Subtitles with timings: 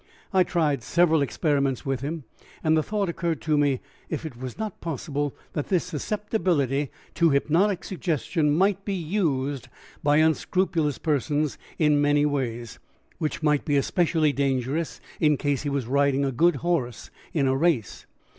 [0.33, 2.23] "I tried several experiments with him,
[2.63, 7.29] and the thought occurred to me if it was not possible that this susceptibility to
[7.29, 9.67] hypnotic suggestion might be used
[10.01, 12.79] by unscrupulous persons in many ways,
[13.19, 17.55] which might be especially dangerous in case he was riding a good horse in a
[17.55, 18.07] race.